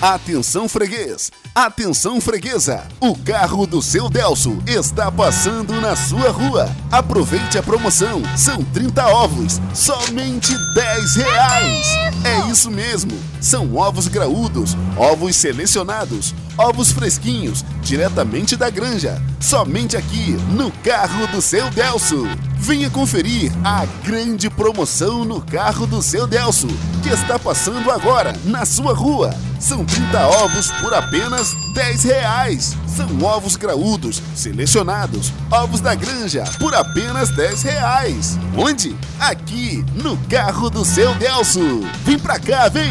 Atenção 0.00 0.68
freguês, 0.68 1.32
atenção 1.54 2.20
freguesa, 2.20 2.86
o 3.00 3.16
carro 3.16 3.66
do 3.66 3.80
seu 3.80 4.10
Delso 4.10 4.58
está 4.66 5.10
passando 5.10 5.80
na 5.80 5.96
sua 5.96 6.30
rua. 6.30 6.70
Aproveite 6.92 7.56
a 7.56 7.62
promoção, 7.62 8.20
são 8.36 8.62
30 8.62 9.06
ovos, 9.06 9.58
somente 9.72 10.52
10 10.74 11.16
reais. 11.16 11.86
É 12.24 12.50
isso 12.50 12.70
mesmo, 12.70 13.18
são 13.40 13.74
ovos 13.74 14.06
graúdos, 14.06 14.76
ovos 14.98 15.34
selecionados, 15.34 16.34
ovos 16.58 16.92
fresquinhos, 16.92 17.64
diretamente 17.80 18.54
da 18.54 18.68
granja, 18.68 19.20
somente 19.40 19.96
aqui 19.96 20.32
no 20.50 20.70
carro 20.70 21.26
do 21.28 21.40
seu 21.40 21.70
Delso. 21.70 22.26
Venha 22.66 22.90
conferir 22.90 23.52
a 23.64 23.86
grande 24.04 24.50
promoção 24.50 25.24
no 25.24 25.40
carro 25.40 25.86
do 25.86 26.02
seu 26.02 26.26
Delso, 26.26 26.66
que 27.00 27.08
está 27.08 27.38
passando 27.38 27.92
agora 27.92 28.34
na 28.44 28.66
sua 28.66 28.92
rua. 28.92 29.32
São 29.60 29.84
30 29.84 30.26
ovos 30.26 30.72
por 30.80 30.92
apenas 30.92 31.54
10 31.74 32.02
reais. 32.02 32.76
São 32.88 33.22
ovos 33.22 33.54
graúdos, 33.54 34.20
selecionados, 34.34 35.32
ovos 35.48 35.80
da 35.80 35.94
granja 35.94 36.42
por 36.58 36.74
apenas 36.74 37.30
10 37.30 37.62
reais. 37.62 38.36
Onde? 38.58 38.96
Aqui, 39.20 39.84
no 40.02 40.16
carro 40.28 40.68
do 40.68 40.84
seu 40.84 41.14
Delso. 41.14 41.82
Vem 42.04 42.18
pra 42.18 42.36
cá, 42.40 42.68
vem! 42.68 42.90